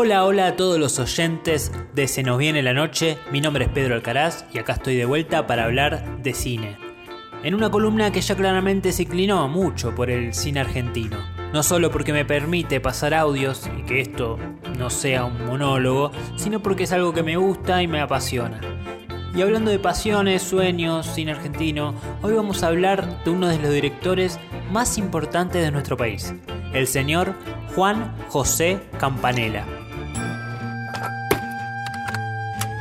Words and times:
Hola, 0.00 0.24
hola 0.24 0.46
a 0.46 0.54
todos 0.54 0.78
los 0.78 1.00
oyentes 1.00 1.72
de 1.92 2.06
Se 2.06 2.22
nos 2.22 2.38
viene 2.38 2.62
la 2.62 2.72
noche. 2.72 3.18
Mi 3.32 3.40
nombre 3.40 3.64
es 3.64 3.70
Pedro 3.72 3.96
Alcaraz 3.96 4.44
y 4.52 4.60
acá 4.60 4.74
estoy 4.74 4.94
de 4.94 5.06
vuelta 5.06 5.48
para 5.48 5.64
hablar 5.64 6.22
de 6.22 6.34
cine. 6.34 6.78
En 7.42 7.52
una 7.52 7.68
columna 7.68 8.12
que 8.12 8.20
ya 8.20 8.36
claramente 8.36 8.92
se 8.92 9.02
inclinó 9.02 9.48
mucho 9.48 9.96
por 9.96 10.08
el 10.08 10.34
cine 10.34 10.60
argentino. 10.60 11.16
No 11.52 11.64
solo 11.64 11.90
porque 11.90 12.12
me 12.12 12.24
permite 12.24 12.80
pasar 12.80 13.12
audios 13.12 13.68
y 13.76 13.82
que 13.82 14.00
esto 14.00 14.38
no 14.78 14.88
sea 14.88 15.24
un 15.24 15.46
monólogo, 15.46 16.12
sino 16.36 16.62
porque 16.62 16.84
es 16.84 16.92
algo 16.92 17.12
que 17.12 17.24
me 17.24 17.36
gusta 17.36 17.82
y 17.82 17.88
me 17.88 18.00
apasiona. 18.00 18.60
Y 19.34 19.42
hablando 19.42 19.72
de 19.72 19.80
pasiones, 19.80 20.42
sueños, 20.42 21.06
cine 21.06 21.32
argentino, 21.32 21.92
hoy 22.22 22.34
vamos 22.34 22.62
a 22.62 22.68
hablar 22.68 23.24
de 23.24 23.30
uno 23.32 23.48
de 23.48 23.58
los 23.58 23.72
directores 23.72 24.38
más 24.70 24.96
importantes 24.96 25.60
de 25.60 25.72
nuestro 25.72 25.96
país, 25.96 26.32
el 26.72 26.86
señor 26.86 27.34
Juan 27.74 28.14
José 28.28 28.78
Campanella. 29.00 29.66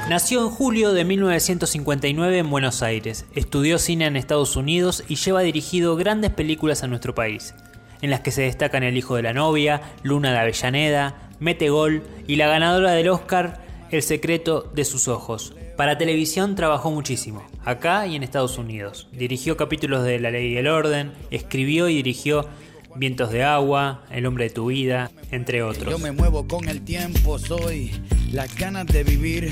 Nació 0.09 0.41
en 0.41 0.49
julio 0.49 0.93
de 0.93 1.03
1959 1.03 2.38
en 2.38 2.49
Buenos 2.49 2.81
Aires, 2.81 3.25
estudió 3.35 3.77
cine 3.77 4.05
en 4.05 4.16
Estados 4.16 4.55
Unidos 4.55 5.03
y 5.09 5.16
lleva 5.16 5.41
dirigido 5.41 5.97
grandes 5.97 6.31
películas 6.31 6.81
a 6.81 6.88
nuestro 6.88 7.13
país, 7.13 7.53
en 8.02 8.09
las 8.09 8.21
que 8.21 8.31
se 8.31 8.43
destacan 8.43 8.83
El 8.83 8.95
hijo 8.95 9.17
de 9.17 9.23
la 9.23 9.33
novia, 9.33 9.81
Luna 10.03 10.31
de 10.31 10.38
Avellaneda, 10.38 11.30
Mete 11.41 11.70
Gol 11.70 12.03
y 12.25 12.38
la 12.38 12.47
ganadora 12.47 12.93
del 12.93 13.09
Oscar, 13.09 13.61
El 13.91 14.02
secreto 14.02 14.71
de 14.73 14.85
sus 14.85 15.09
ojos. 15.09 15.53
Para 15.75 15.97
televisión 15.97 16.55
trabajó 16.55 16.89
muchísimo, 16.89 17.45
acá 17.66 18.08
y 18.08 18.16
en 18.16 18.23
Estados 18.23 18.58
Unidos. 18.58 19.09
Dirigió 19.11 19.58
capítulos 19.58 20.05
de 20.05 20.21
La 20.21 20.31
Ley 20.31 20.53
y 20.53 20.58
el 20.58 20.69
Orden, 20.69 21.11
escribió 21.31 21.89
y 21.89 21.95
dirigió 21.95 22.47
Vientos 22.95 23.30
de 23.31 23.44
Agua, 23.44 24.05
El 24.09 24.25
Hombre 24.25 24.45
de 24.45 24.52
tu 24.52 24.67
Vida, 24.67 25.11
entre 25.31 25.63
otros. 25.63 25.91
Yo 25.91 25.99
me 25.99 26.13
muevo 26.13 26.47
con 26.47 26.69
el 26.69 26.81
tiempo, 26.81 27.38
soy 27.38 27.91
las 28.31 28.55
ganas 28.55 28.88
de 28.88 29.03
vivir, 29.03 29.52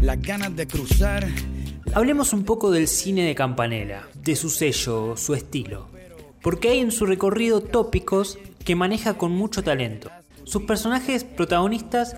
las 0.00 0.20
ganas 0.20 0.54
de 0.54 0.66
cruzar. 0.66 1.26
Hablemos 1.94 2.32
un 2.32 2.44
poco 2.44 2.70
del 2.70 2.88
cine 2.88 3.22
de 3.24 3.34
Campanella, 3.34 4.02
de 4.14 4.36
su 4.36 4.50
sello, 4.50 5.16
su 5.16 5.34
estilo. 5.34 5.86
Porque 6.42 6.68
hay 6.68 6.78
en 6.78 6.92
su 6.92 7.06
recorrido 7.06 7.60
tópicos 7.60 8.38
que 8.64 8.76
maneja 8.76 9.14
con 9.14 9.32
mucho 9.32 9.62
talento. 9.62 10.10
Sus 10.44 10.62
personajes 10.62 11.24
protagonistas 11.24 12.16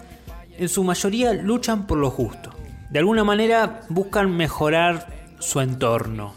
en 0.59 0.69
su 0.69 0.85
mayoría 0.85 1.33
luchan 1.33 1.87
por 1.87 1.99
lo 1.99 2.11
justo. 2.11 2.51
De 2.91 2.99
alguna 2.99 3.25
manera 3.25 3.83
buscan 3.89 4.37
mejorar 4.37 5.09
su 5.39 5.61
entorno, 5.61 6.35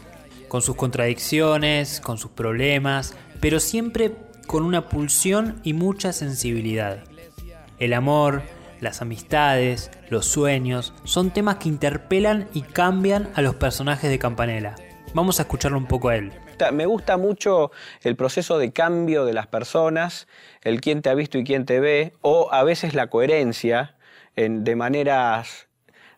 con 0.48 0.62
sus 0.62 0.76
contradicciones, 0.76 2.00
con 2.00 2.16
sus 2.16 2.30
problemas, 2.30 3.14
pero 3.40 3.60
siempre 3.60 4.14
con 4.46 4.64
una 4.64 4.88
pulsión 4.88 5.60
y 5.62 5.72
mucha 5.72 6.12
sensibilidad. 6.12 7.04
El 7.78 7.92
amor, 7.92 8.42
las 8.80 9.02
amistades, 9.02 9.90
los 10.08 10.26
sueños, 10.26 10.92
son 11.04 11.30
temas 11.30 11.56
que 11.56 11.68
interpelan 11.68 12.48
y 12.52 12.62
cambian 12.62 13.30
a 13.34 13.42
los 13.42 13.54
personajes 13.54 14.10
de 14.10 14.18
Campanella. 14.18 14.74
Vamos 15.14 15.38
a 15.38 15.42
escucharlo 15.42 15.78
un 15.78 15.86
poco 15.86 16.08
a 16.08 16.16
él. 16.16 16.32
Me 16.72 16.86
gusta 16.86 17.16
mucho 17.16 17.72
el 18.02 18.16
proceso 18.16 18.58
de 18.58 18.72
cambio 18.72 19.24
de 19.24 19.32
las 19.32 19.46
personas, 19.46 20.28
el 20.62 20.80
quién 20.80 21.02
te 21.02 21.10
ha 21.10 21.14
visto 21.14 21.38
y 21.38 21.44
quién 21.44 21.66
te 21.66 21.80
ve, 21.80 22.14
o 22.20 22.48
a 22.52 22.62
veces 22.62 22.94
la 22.94 23.08
coherencia 23.08 23.96
de 24.36 24.76
maneras 24.76 25.68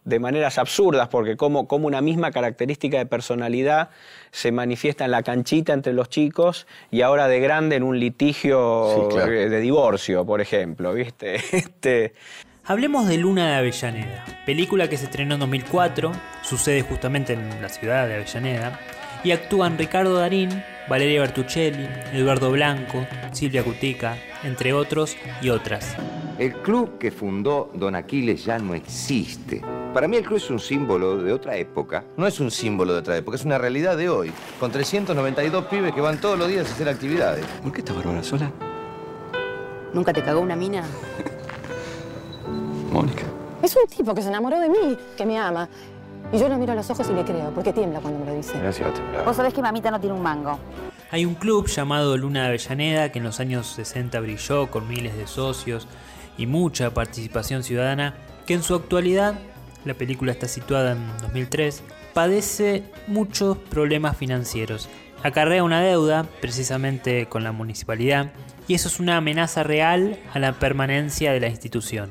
de 0.07 0.21
maneras 0.21 0.57
absurdas, 0.57 1.09
porque 1.09 1.37
como, 1.37 1.67
como 1.67 1.89
una 1.89 2.01
misma 2.01 2.31
característica 2.31 2.97
de 2.97 3.07
personalidad 3.07 3.91
se 4.31 4.53
manifiesta 4.53 5.05
en 5.05 5.11
la 5.11 5.25
canchita 5.25 5.73
entre 5.73 5.93
los 5.93 6.09
chicos 6.09 6.69
y 6.93 7.03
ahora 7.03 7.27
de 7.27 7.41
grande 7.41 7.75
en 7.75 7.83
un 7.83 7.99
litigio 7.99 9.09
de 9.27 9.61
divorcio, 9.61 10.25
por 10.25 10.41
ejemplo, 10.41 10.95
¿viste? 10.95 11.35
Este... 11.53 12.15
Hablemos 12.69 13.07
de 13.07 13.17
Luna 13.17 13.47
de 13.47 13.55
Avellaneda, 13.55 14.25
película 14.45 14.89
que 14.89 14.97
se 14.97 15.05
estrenó 15.05 15.35
en 15.35 15.41
2004, 15.41 16.11
sucede 16.43 16.83
justamente 16.83 17.35
en 17.35 17.63
la 17.63 17.69
ciudad 17.69 18.09
de 18.09 18.17
Avellaneda, 18.17 18.81
y 19.23 19.31
actúan 19.31 19.79
Ricardo 19.79 20.15
Darín, 20.15 20.65
Valeria 20.89 21.21
Bertuccelli, 21.21 21.87
Eduardo 22.13 22.51
Blanco, 22.51 23.07
Silvia 23.31 23.63
Cutica, 23.63 24.17
entre 24.43 24.73
otros 24.73 25.17
y 25.41 25.51
otras. 25.51 25.95
El 26.41 26.55
club 26.55 26.99
que 26.99 27.13
fundó 27.13 27.71
Don 27.73 27.95
Aquiles 27.95 28.45
ya 28.45 28.59
no 28.59 28.75
existe. 28.75 29.63
Para 29.95 30.09
mí 30.09 30.17
el 30.17 30.25
club 30.25 30.39
es 30.39 30.51
un 30.51 30.59
símbolo 30.59 31.19
de 31.19 31.33
otra 31.33 31.57
época. 31.57 32.03
No 32.17 32.27
es 32.27 32.41
un 32.41 32.51
símbolo 32.51 32.95
de 32.95 32.99
otra 32.99 33.17
época, 33.17 33.37
es 33.37 33.45
una 33.45 33.59
realidad 33.59 33.97
de 33.97 34.09
hoy. 34.09 34.33
Con 34.59 34.73
392 34.73 35.67
pibes 35.67 35.95
que 35.95 36.01
van 36.01 36.21
todos 36.21 36.37
los 36.37 36.49
días 36.49 36.69
a 36.69 36.73
hacer 36.75 36.89
actividades. 36.89 37.47
¿Por 37.63 37.71
qué 37.71 37.79
estás 37.79 37.95
Bárbara 37.95 38.25
sola? 38.25 38.51
¿Nunca 39.95 40.13
te 40.13 40.21
cagó 40.25 40.41
una 40.41 40.57
mina? 40.57 40.83
Mónica. 42.97 43.25
Es 43.63 43.77
un 43.77 43.87
tipo 43.89 44.15
que 44.15 44.23
se 44.23 44.29
enamoró 44.29 44.59
de 44.59 44.71
mí, 44.71 44.97
que 45.19 45.27
me 45.27 45.39
ama. 45.39 45.69
Y 46.33 46.39
yo 46.39 46.49
lo 46.49 46.57
miro 46.57 46.73
a 46.73 46.75
los 46.75 46.89
ojos 46.89 47.07
y 47.11 47.13
le 47.13 47.25
creo, 47.25 47.51
porque 47.51 47.73
tiembla 47.73 48.01
cuando 48.01 48.19
me 48.21 48.27
lo 48.27 48.35
dice. 48.35 48.59
Gracias, 48.59 48.89
Vos 49.25 49.37
sabés 49.37 49.53
que 49.53 49.61
mamita 49.61 49.91
no 49.91 50.01
tiene 50.01 50.17
un 50.17 50.23
mango. 50.23 50.59
Hay 51.11 51.27
un 51.27 51.35
club 51.35 51.67
llamado 51.69 52.17
Luna 52.17 52.43
de 52.43 52.49
Avellaneda 52.49 53.13
que 53.13 53.19
en 53.19 53.25
los 53.25 53.39
años 53.39 53.67
60 53.67 54.19
brilló 54.21 54.71
con 54.71 54.89
miles 54.89 55.15
de 55.15 55.27
socios 55.27 55.87
y 56.39 56.47
mucha 56.47 56.95
participación 56.95 57.63
ciudadana, 57.63 58.15
que 58.47 58.55
en 58.55 58.63
su 58.63 58.75
actualidad, 58.75 59.35
la 59.85 59.95
película 59.95 60.33
está 60.33 60.49
situada 60.49 60.93
en 60.93 61.19
2003, 61.23 61.83
padece 62.15 62.83
muchos 63.07 63.59
problemas 63.59 64.17
financieros. 64.17 64.89
Acarrea 65.23 65.63
una 65.63 65.83
deuda, 65.83 66.27
precisamente 66.41 67.27
con 67.27 67.45
la 67.45 67.53
municipalidad, 67.53 68.33
y 68.69 68.75
eso 68.75 68.89
es 68.89 69.01
una 69.01 69.19
amenaza 69.19 69.63
real 69.63 70.19
a 70.33 70.39
la 70.39 70.55
permanencia 70.55 71.33
de 71.33 71.41
la 71.41 71.49
institución. 71.49 72.11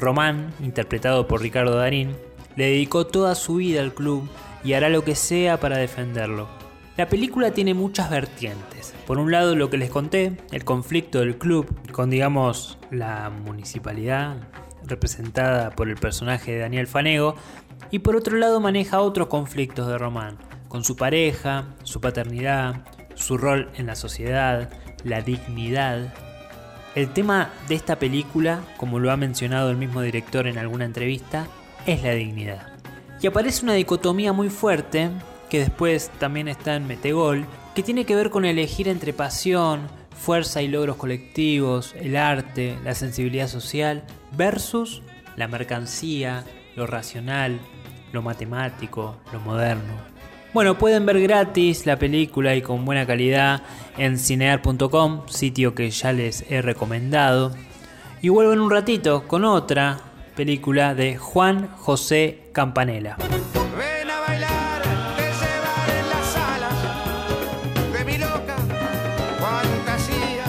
Román, 0.00 0.52
interpretado 0.60 1.26
por 1.26 1.42
Ricardo 1.42 1.76
Darín, 1.76 2.16
le 2.56 2.66
dedicó 2.66 3.06
toda 3.06 3.34
su 3.34 3.56
vida 3.56 3.80
al 3.80 3.94
club 3.94 4.28
y 4.64 4.72
hará 4.72 4.88
lo 4.88 5.04
que 5.04 5.14
sea 5.14 5.60
para 5.60 5.78
defenderlo. 5.78 6.48
La 6.96 7.08
película 7.08 7.52
tiene 7.52 7.72
muchas 7.74 8.10
vertientes. 8.10 8.94
Por 9.06 9.18
un 9.18 9.30
lado, 9.30 9.54
lo 9.54 9.70
que 9.70 9.78
les 9.78 9.90
conté, 9.90 10.36
el 10.52 10.64
conflicto 10.64 11.20
del 11.20 11.38
club 11.38 11.66
con, 11.92 12.10
digamos, 12.10 12.78
la 12.90 13.30
municipalidad 13.30 14.36
representada 14.84 15.70
por 15.70 15.88
el 15.88 15.96
personaje 15.96 16.52
de 16.52 16.58
Daniel 16.58 16.86
Fanego, 16.86 17.36
y 17.90 18.00
por 18.00 18.16
otro 18.16 18.36
lado 18.36 18.60
maneja 18.60 19.00
otros 19.00 19.28
conflictos 19.28 19.88
de 19.88 19.98
Román, 19.98 20.38
con 20.68 20.84
su 20.84 20.96
pareja, 20.96 21.64
su 21.82 22.00
paternidad, 22.00 22.84
su 23.14 23.36
rol 23.36 23.70
en 23.76 23.86
la 23.86 23.96
sociedad, 23.96 24.70
la 25.04 25.22
dignidad. 25.22 26.12
El 26.96 27.12
tema 27.12 27.50
de 27.68 27.76
esta 27.76 28.00
película, 28.00 28.64
como 28.76 28.98
lo 28.98 29.12
ha 29.12 29.16
mencionado 29.16 29.70
el 29.70 29.76
mismo 29.76 30.02
director 30.02 30.48
en 30.48 30.58
alguna 30.58 30.84
entrevista, 30.84 31.46
es 31.86 32.02
la 32.02 32.12
dignidad. 32.12 32.66
Y 33.22 33.28
aparece 33.28 33.64
una 33.64 33.74
dicotomía 33.74 34.32
muy 34.32 34.50
fuerte, 34.50 35.10
que 35.48 35.60
después 35.60 36.10
también 36.18 36.48
está 36.48 36.74
en 36.74 36.88
Metegol, 36.88 37.46
que 37.76 37.84
tiene 37.84 38.04
que 38.04 38.16
ver 38.16 38.30
con 38.30 38.44
elegir 38.44 38.88
entre 38.88 39.12
pasión, 39.12 39.88
fuerza 40.16 40.62
y 40.62 40.68
logros 40.68 40.96
colectivos, 40.96 41.94
el 41.96 42.16
arte, 42.16 42.76
la 42.82 42.96
sensibilidad 42.96 43.46
social, 43.46 44.02
versus 44.36 45.02
la 45.36 45.46
mercancía, 45.46 46.44
lo 46.74 46.88
racional, 46.88 47.60
lo 48.12 48.20
matemático, 48.20 49.16
lo 49.32 49.38
moderno. 49.40 49.94
Bueno, 50.52 50.76
pueden 50.76 51.06
ver 51.06 51.20
gratis 51.20 51.86
la 51.86 51.96
película 51.96 52.56
y 52.56 52.62
con 52.62 52.84
buena 52.84 53.06
calidad 53.06 53.62
en 53.96 54.18
cinear.com, 54.18 55.28
sitio 55.28 55.76
que 55.76 55.90
ya 55.90 56.12
les 56.12 56.44
he 56.50 56.60
recomendado. 56.60 57.54
Y 58.20 58.30
vuelvo 58.30 58.52
en 58.52 58.60
un 58.60 58.70
ratito 58.70 59.28
con 59.28 59.44
otra 59.44 60.00
película 60.34 60.94
de 60.96 61.16
Juan 61.16 61.68
José 61.76 62.48
Campanella. 62.52 63.16
Ven 63.78 64.10
a 64.10 64.20
bailar, 64.20 64.82
que 65.16 65.22
se 65.22 65.60
va 65.60 65.86
en 66.00 66.08
la 66.08 66.22
sala 66.24 66.70
de 67.92 68.04
mi 68.04 68.18
loca 68.18 68.56
fantasía. 69.38 70.44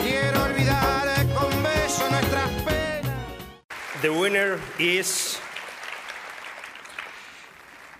Quiero 0.00 0.44
olvidar 0.44 1.26
con 1.34 1.50
beso 1.64 2.08
nuestras 2.08 2.50
penas. 2.62 3.12
The 4.00 4.10
winner 4.10 4.60
is 4.78 5.40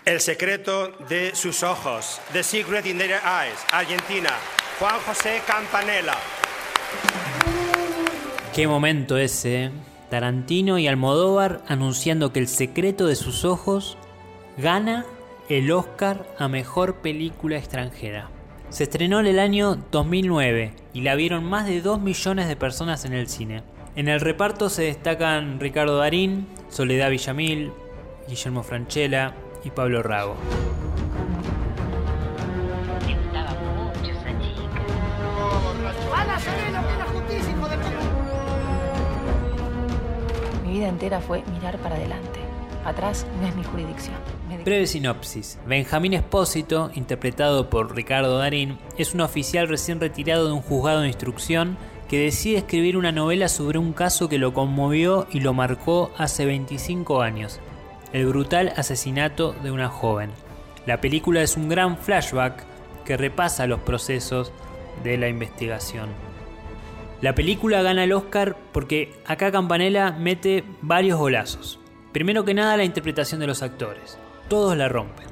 El 0.05 0.19
secreto 0.19 0.91
de 1.09 1.33
sus 1.33 1.63
ojos. 1.63 2.21
The 2.31 2.43
Secret 2.43 2.85
in 2.85 2.99
Their 2.99 3.19
Eyes. 3.25 3.57
Argentina. 3.71 4.29
Juan 4.77 4.99
José 4.99 5.41
Campanella. 5.47 6.13
Qué 8.53 8.67
momento 8.67 9.17
ese. 9.17 9.63
¿eh? 9.63 9.71
Tarantino 10.11 10.77
y 10.77 10.87
Almodóvar 10.87 11.63
anunciando 11.67 12.31
que 12.31 12.37
El 12.37 12.47
secreto 12.47 13.07
de 13.07 13.15
sus 13.15 13.45
ojos 13.45 13.97
gana 14.57 15.07
el 15.49 15.71
Oscar 15.71 16.27
a 16.37 16.49
Mejor 16.49 16.97
Película 16.97 17.57
Extranjera. 17.57 18.29
Se 18.69 18.83
estrenó 18.83 19.19
en 19.19 19.25
el 19.25 19.39
año 19.39 19.75
2009 19.89 20.73
y 20.93 21.01
la 21.01 21.15
vieron 21.15 21.45
más 21.45 21.65
de 21.65 21.81
2 21.81 21.99
millones 21.99 22.47
de 22.47 22.55
personas 22.55 23.05
en 23.05 23.13
el 23.13 23.27
cine. 23.27 23.63
En 23.95 24.07
el 24.07 24.21
reparto 24.21 24.69
se 24.69 24.83
destacan 24.83 25.59
Ricardo 25.59 25.97
Darín, 25.97 26.45
Soledad 26.69 27.09
Villamil, 27.09 27.71
Guillermo 28.27 28.61
Franchella 28.61 29.33
y 29.65 29.71
Pablo 29.71 30.01
Rago. 30.01 30.35
vida 40.75 40.87
entera 40.89 41.21
fue 41.21 41.41
mirar 41.53 41.77
para 41.79 41.95
adelante. 41.95 42.39
Atrás 42.83 43.25
no 43.39 43.47
es 43.47 43.55
mi 43.55 43.63
jurisdicción. 43.63 44.15
Breve 44.63 44.85
sinopsis. 44.85 45.57
Benjamín 45.65 46.13
Espósito, 46.13 46.91
interpretado 46.93 47.69
por 47.69 47.95
Ricardo 47.95 48.37
Darín, 48.37 48.77
es 48.97 49.13
un 49.13 49.21
oficial 49.21 49.67
recién 49.67 49.99
retirado 49.99 50.47
de 50.47 50.53
un 50.53 50.61
juzgado 50.61 51.01
de 51.01 51.07
instrucción 51.07 51.77
que 52.07 52.19
decide 52.19 52.57
escribir 52.57 52.97
una 52.97 53.11
novela 53.11 53.47
sobre 53.47 53.79
un 53.79 53.93
caso 53.93 54.29
que 54.29 54.37
lo 54.37 54.53
conmovió 54.53 55.27
y 55.31 55.39
lo 55.39 55.53
marcó 55.53 56.11
hace 56.17 56.45
25 56.45 57.21
años, 57.21 57.59
el 58.13 58.27
brutal 58.27 58.73
asesinato 58.75 59.53
de 59.63 59.71
una 59.71 59.89
joven. 59.89 60.31
La 60.85 61.01
película 61.01 61.41
es 61.41 61.57
un 61.57 61.69
gran 61.69 61.97
flashback 61.97 62.63
que 63.05 63.17
repasa 63.17 63.67
los 63.67 63.79
procesos 63.81 64.51
de 65.03 65.17
la 65.17 65.27
investigación. 65.27 66.09
La 67.21 67.33
película 67.33 67.81
gana 67.81 68.03
el 68.03 68.13
Oscar 68.13 68.55
porque 68.71 69.13
acá 69.25 69.51
Campanella 69.51 70.11
mete 70.11 70.63
varios 70.81 71.17
golazos. 71.17 71.79
Primero 72.11 72.45
que 72.45 72.53
nada 72.53 72.77
la 72.77 72.83
interpretación 72.83 73.39
de 73.39 73.47
los 73.47 73.63
actores. 73.63 74.17
Todos 74.47 74.77
la 74.77 74.89
rompen. 74.89 75.27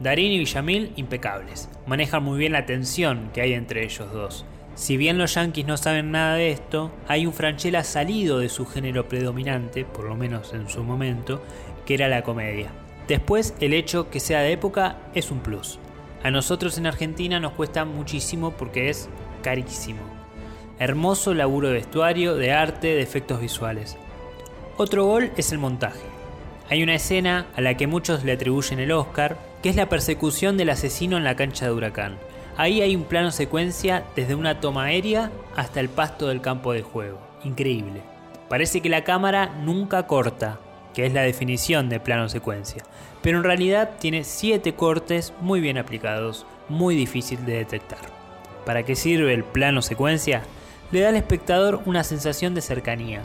Darín 0.00 0.32
y 0.32 0.38
Villamil 0.38 0.92
impecables. 0.96 1.68
Manejan 1.86 2.22
muy 2.22 2.38
bien 2.38 2.52
la 2.52 2.66
tensión 2.66 3.30
que 3.32 3.40
hay 3.40 3.54
entre 3.54 3.84
ellos 3.84 4.12
dos. 4.12 4.44
Si 4.74 4.96
bien 4.96 5.18
los 5.18 5.34
yankees 5.34 5.66
no 5.66 5.76
saben 5.76 6.12
nada 6.12 6.36
de 6.36 6.52
esto, 6.52 6.92
hay 7.08 7.26
un 7.26 7.32
Franchella 7.32 7.82
salido 7.82 8.38
de 8.38 8.48
su 8.48 8.64
género 8.64 9.08
predominante, 9.08 9.84
por 9.84 10.04
lo 10.04 10.14
menos 10.14 10.54
en 10.54 10.68
su 10.68 10.84
momento, 10.84 11.42
que 11.88 11.94
era 11.94 12.08
la 12.08 12.22
comedia. 12.22 12.70
Después, 13.08 13.54
el 13.60 13.72
hecho 13.72 14.10
que 14.10 14.20
sea 14.20 14.40
de 14.40 14.52
época 14.52 14.98
es 15.14 15.30
un 15.30 15.40
plus. 15.40 15.78
A 16.22 16.30
nosotros 16.30 16.76
en 16.76 16.86
Argentina 16.86 17.40
nos 17.40 17.52
cuesta 17.52 17.86
muchísimo 17.86 18.50
porque 18.50 18.90
es 18.90 19.08
carísimo. 19.42 20.00
Hermoso 20.78 21.32
laburo 21.32 21.68
de 21.68 21.74
vestuario, 21.76 22.36
de 22.36 22.52
arte, 22.52 22.88
de 22.88 23.00
efectos 23.00 23.40
visuales. 23.40 23.96
Otro 24.76 25.06
gol 25.06 25.32
es 25.38 25.50
el 25.50 25.56
montaje. 25.56 26.02
Hay 26.68 26.82
una 26.82 26.94
escena 26.94 27.46
a 27.56 27.62
la 27.62 27.74
que 27.78 27.86
muchos 27.86 28.22
le 28.22 28.32
atribuyen 28.32 28.80
el 28.80 28.92
Oscar, 28.92 29.38
que 29.62 29.70
es 29.70 29.76
la 29.76 29.88
persecución 29.88 30.58
del 30.58 30.68
asesino 30.68 31.16
en 31.16 31.24
la 31.24 31.36
cancha 31.36 31.64
de 31.64 31.72
huracán. 31.72 32.18
Ahí 32.58 32.82
hay 32.82 32.96
un 32.96 33.04
plano 33.04 33.30
secuencia 33.30 34.04
desde 34.14 34.34
una 34.34 34.60
toma 34.60 34.84
aérea 34.84 35.30
hasta 35.56 35.80
el 35.80 35.88
pasto 35.88 36.28
del 36.28 36.42
campo 36.42 36.74
de 36.74 36.82
juego. 36.82 37.18
Increíble. 37.44 38.02
Parece 38.50 38.82
que 38.82 38.90
la 38.90 39.04
cámara 39.04 39.54
nunca 39.64 40.06
corta, 40.06 40.58
que 40.98 41.06
es 41.06 41.12
la 41.12 41.22
definición 41.22 41.88
de 41.88 42.00
plano 42.00 42.28
secuencia, 42.28 42.82
pero 43.22 43.38
en 43.38 43.44
realidad 43.44 43.90
tiene 44.00 44.24
7 44.24 44.74
cortes 44.74 45.32
muy 45.40 45.60
bien 45.60 45.78
aplicados, 45.78 46.44
muy 46.68 46.96
difícil 46.96 47.46
de 47.46 47.52
detectar. 47.52 48.00
¿Para 48.66 48.82
qué 48.82 48.96
sirve 48.96 49.32
el 49.32 49.44
plano 49.44 49.80
secuencia? 49.80 50.42
Le 50.90 51.02
da 51.02 51.10
al 51.10 51.14
espectador 51.14 51.82
una 51.86 52.02
sensación 52.02 52.52
de 52.56 52.62
cercanía, 52.62 53.20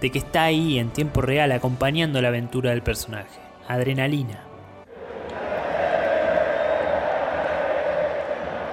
de 0.00 0.10
que 0.10 0.18
está 0.18 0.44
ahí 0.44 0.78
en 0.78 0.88
tiempo 0.88 1.20
real 1.20 1.52
acompañando 1.52 2.22
la 2.22 2.28
aventura 2.28 2.70
del 2.70 2.80
personaje. 2.80 3.38
Adrenalina. 3.68 4.42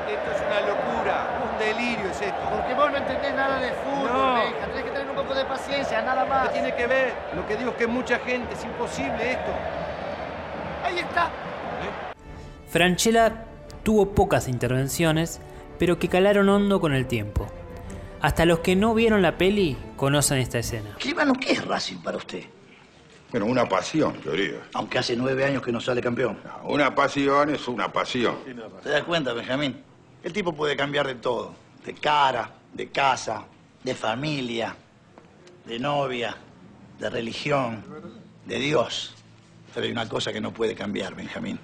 Esto 0.07 0.31
es 0.31 0.41
una 0.47 0.61
locura, 0.69 1.51
un 1.51 1.59
delirio 1.59 2.09
es 2.09 2.21
esto. 2.21 2.49
Porque 2.49 2.73
vos 2.75 2.91
no 2.91 2.97
entendés 2.97 3.35
nada 3.35 3.59
de 3.59 3.71
fútbol, 3.71 4.09
No. 4.09 4.35
Tenés 4.67 4.83
que 4.85 4.91
tener 4.91 5.00
poco 5.31 5.39
de 5.39 5.45
paciencia, 5.45 6.01
nada 6.01 6.25
más. 6.25 6.49
¿Qué 6.49 6.53
tiene 6.53 6.75
que 6.75 6.87
ver? 6.87 7.13
Lo 7.35 7.47
que 7.47 7.55
digo 7.55 7.71
es 7.71 7.77
que 7.77 7.87
mucha 7.87 8.19
gente, 8.19 8.53
es 8.53 8.63
imposible 8.63 9.31
esto. 9.31 9.51
Ahí 10.83 10.99
está. 10.99 11.31
Franchella 12.67 13.45
tuvo 13.83 14.11
pocas 14.13 14.47
intervenciones, 14.47 15.39
pero 15.79 15.99
que 15.99 16.07
calaron 16.07 16.49
hondo 16.49 16.79
con 16.79 16.93
el 16.93 17.07
tiempo. 17.07 17.47
Hasta 18.21 18.45
los 18.45 18.59
que 18.59 18.75
no 18.75 18.93
vieron 18.93 19.21
la 19.21 19.37
peli 19.37 19.77
conocen 19.95 20.37
esta 20.37 20.59
escena. 20.59 20.91
Escribano, 20.91 21.33
¿qué 21.33 21.53
es 21.53 21.65
Racing 21.65 21.97
para 21.97 22.17
usted? 22.17 22.43
Bueno, 23.31 23.45
una 23.45 23.67
pasión, 23.67 24.13
querido. 24.13 24.59
Aunque 24.73 24.99
hace 24.99 25.15
nueve 25.15 25.45
años 25.45 25.63
que 25.63 25.71
no 25.71 25.79
sale 25.79 26.01
campeón. 26.01 26.37
Una 26.63 26.93
pasión 26.93 27.49
es 27.49 27.67
una 27.67 27.91
pasión. 27.91 28.35
¿Te 28.83 28.89
das 28.89 29.03
cuenta, 29.03 29.33
Benjamín? 29.33 29.81
El 30.21 30.33
tipo 30.33 30.53
puede 30.53 30.75
cambiar 30.75 31.07
de 31.07 31.15
todo. 31.15 31.53
De 31.85 31.93
cara, 31.93 32.51
de 32.73 32.89
casa, 32.89 33.43
de 33.83 33.95
familia, 33.95 34.75
de 35.65 35.79
novia, 35.79 36.35
de 36.99 37.09
religión, 37.09 37.83
de 38.45 38.59
Dios. 38.59 39.15
Pero 39.73 39.85
hay 39.85 39.91
una 39.91 40.07
cosa 40.07 40.33
que 40.33 40.41
no 40.41 40.51
puede 40.51 40.75
cambiar, 40.75 41.15
Benjamín. 41.15 41.59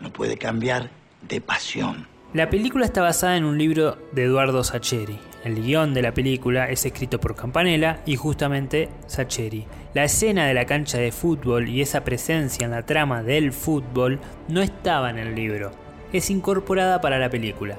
No 0.00 0.12
puede 0.12 0.36
cambiar 0.36 0.90
de 1.28 1.40
pasión. 1.40 2.06
La 2.34 2.48
película 2.48 2.86
está 2.86 3.02
basada 3.02 3.36
en 3.36 3.44
un 3.44 3.58
libro 3.58 3.98
de 4.12 4.24
Eduardo 4.24 4.64
Sacheri. 4.64 5.18
El 5.44 5.62
guion 5.62 5.92
de 5.92 6.02
la 6.02 6.14
película 6.14 6.70
es 6.70 6.86
escrito 6.86 7.20
por 7.20 7.36
Campanella 7.36 8.00
y 8.06 8.16
justamente 8.16 8.88
Sacheri. 9.06 9.66
La 9.92 10.04
escena 10.04 10.46
de 10.46 10.54
la 10.54 10.64
cancha 10.64 10.96
de 10.96 11.12
fútbol 11.12 11.68
y 11.68 11.82
esa 11.82 12.04
presencia 12.04 12.64
en 12.64 12.70
la 12.70 12.86
trama 12.86 13.22
del 13.22 13.52
fútbol 13.52 14.18
no 14.48 14.62
estaba 14.62 15.10
en 15.10 15.18
el 15.18 15.34
libro. 15.34 15.72
Es 16.12 16.30
incorporada 16.30 17.00
para 17.02 17.18
la 17.18 17.28
película. 17.28 17.76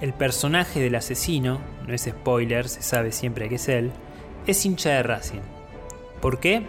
El 0.00 0.12
personaje 0.12 0.78
del 0.78 0.94
asesino, 0.94 1.60
no 1.86 1.92
es 1.92 2.02
spoiler, 2.02 2.68
se 2.68 2.82
sabe 2.82 3.10
siempre 3.10 3.48
que 3.48 3.56
es 3.56 3.68
él, 3.68 3.90
es 4.46 4.64
hincha 4.64 4.90
de 4.90 5.02
Racing. 5.02 5.40
¿Por 6.22 6.38
qué? 6.38 6.64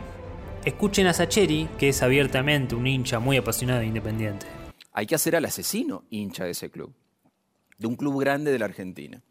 Escuchen 0.66 1.06
a 1.06 1.14
Sacheri, 1.14 1.70
que 1.78 1.90
es 1.90 2.02
abiertamente 2.02 2.74
un 2.74 2.88
hincha 2.88 3.20
muy 3.20 3.38
apasionado 3.38 3.82
e 3.82 3.86
independiente. 3.86 4.48
Hay 4.94 5.06
que 5.06 5.14
hacer 5.14 5.36
al 5.36 5.46
asesino 5.46 6.04
hincha 6.10 6.46
de 6.46 6.52
ese 6.52 6.72
club, 6.72 6.92
de 7.78 7.88
un 7.88 7.96
club 7.96 8.20
grande 8.20 8.52
de 8.52 8.58
la 8.58 8.66
Argentina, 8.66 9.22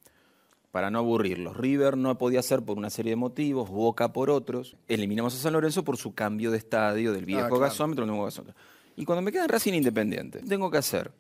para 0.70 0.92
no 0.92 1.00
aburrirlos. 1.00 1.56
River 1.56 1.96
no 1.96 2.16
podía 2.18 2.40
ser 2.40 2.62
por 2.62 2.78
una 2.78 2.88
serie 2.88 3.10
de 3.10 3.16
motivos, 3.16 3.68
Boca 3.68 4.12
por 4.12 4.30
otros. 4.30 4.76
Eliminamos 4.86 5.34
a 5.34 5.38
San 5.38 5.52
Lorenzo 5.52 5.82
por 5.82 5.96
su 5.96 6.14
cambio 6.14 6.52
de 6.52 6.58
estadio 6.58 7.12
del 7.12 7.24
viejo 7.24 7.48
claro. 7.48 7.58
gasómetro 7.58 8.04
al 8.04 8.08
nuevo 8.08 8.24
gasómetro. 8.26 8.56
Y 8.94 9.04
cuando 9.04 9.22
me 9.22 9.32
queda 9.32 9.48
Racing 9.48 9.74
Independiente, 9.74 10.40
tengo 10.40 10.70
que 10.70 10.78
hacer 10.78 11.10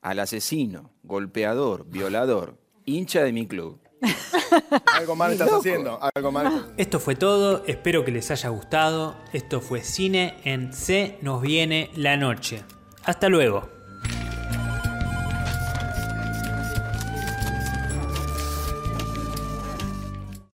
al 0.00 0.18
asesino, 0.18 0.90
golpeador, 1.02 1.84
violador, 1.86 2.56
hincha 2.86 3.22
de 3.22 3.32
mi 3.32 3.46
club. 3.46 3.78
Algo 4.96 5.16
mal 5.16 5.32
estás 5.32 5.52
haciendo, 5.52 5.98
algo 6.14 6.32
mal. 6.32 6.72
Esto 6.76 7.00
fue 7.00 7.14
todo, 7.14 7.64
espero 7.66 8.04
que 8.04 8.10
les 8.10 8.30
haya 8.30 8.48
gustado. 8.48 9.16
Esto 9.32 9.60
fue 9.60 9.82
Cine 9.82 10.38
en 10.44 10.72
C 10.72 11.18
nos 11.22 11.42
viene 11.42 11.90
la 11.94 12.16
noche. 12.16 12.62
Hasta 13.04 13.28
luego. 13.28 13.79